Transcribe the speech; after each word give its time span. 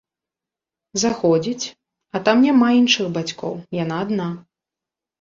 Заходзіць, 1.01 1.69
а 2.15 2.23
там 2.31 2.37
няма 2.49 2.73
іншых 2.81 3.15
бацькоў, 3.21 3.57
яна 3.85 3.95
адна! 4.09 4.27